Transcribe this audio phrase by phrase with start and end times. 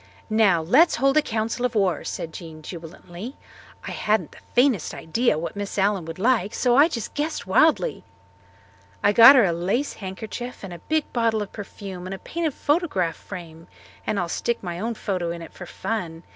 [0.31, 3.35] "Now, let's hold a council of war," said Jean jubilantly.
[3.83, 8.03] "I hadn't the faintest idea what Miss Allen would like so I just guessed wildly.
[9.03, 12.55] I got her a lace handkerchief and a big bottle of perfume and a painted
[12.55, 13.67] photograph frame
[14.07, 16.23] and I'll stick my own photo in it for fun.